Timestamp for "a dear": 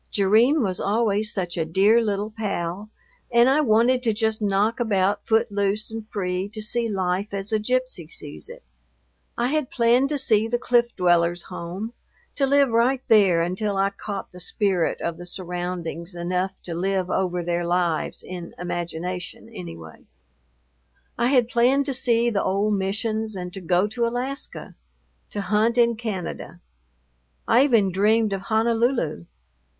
1.57-2.01